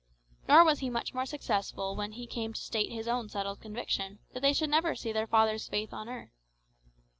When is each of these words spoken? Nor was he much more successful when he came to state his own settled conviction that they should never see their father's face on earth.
Nor 0.47 0.63
was 0.63 0.79
he 0.79 0.89
much 0.89 1.13
more 1.13 1.27
successful 1.27 1.95
when 1.95 2.13
he 2.13 2.25
came 2.25 2.53
to 2.53 2.59
state 2.59 2.91
his 2.91 3.07
own 3.07 3.29
settled 3.29 3.61
conviction 3.61 4.17
that 4.33 4.39
they 4.39 4.51
should 4.51 4.71
never 4.71 4.95
see 4.95 5.11
their 5.11 5.27
father's 5.27 5.67
face 5.67 5.93
on 5.93 6.09
earth. 6.09 6.31